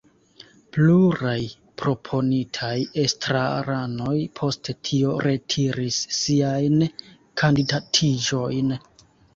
[0.75, 1.35] Pluraj
[1.81, 6.85] proponitaj estraranoj post tio retiris siajn
[7.45, 8.77] kandidatiĝojn.